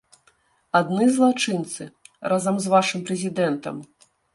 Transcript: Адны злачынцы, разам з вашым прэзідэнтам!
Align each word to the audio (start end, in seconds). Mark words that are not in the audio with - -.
Адны 0.79 1.03
злачынцы, 1.19 1.83
разам 2.33 2.55
з 2.67 2.77
вашым 2.77 2.99
прэзідэнтам! 3.11 3.75